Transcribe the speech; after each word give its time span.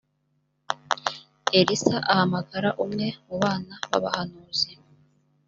elisa 1.59 1.97
ahamagara 2.11 2.69
umwe 2.83 3.07
mu 3.25 3.35
bana 3.43 3.73
b’abahanuzi 3.89 4.71